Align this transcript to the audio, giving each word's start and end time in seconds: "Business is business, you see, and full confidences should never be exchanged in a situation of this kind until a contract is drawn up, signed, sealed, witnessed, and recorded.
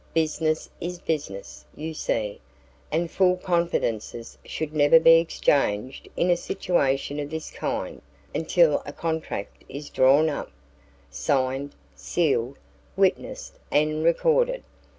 "Business 0.15 0.67
is 0.81 0.97
business, 0.97 1.63
you 1.75 1.93
see, 1.93 2.41
and 2.91 3.11
full 3.11 3.37
confidences 3.37 4.35
should 4.43 4.73
never 4.73 4.99
be 4.99 5.19
exchanged 5.19 6.07
in 6.17 6.31
a 6.31 6.35
situation 6.35 7.19
of 7.19 7.29
this 7.29 7.51
kind 7.51 8.01
until 8.33 8.81
a 8.87 8.93
contract 8.93 9.63
is 9.69 9.91
drawn 9.91 10.27
up, 10.27 10.49
signed, 11.11 11.75
sealed, 11.95 12.57
witnessed, 12.97 13.59
and 13.71 14.03
recorded. 14.03 14.63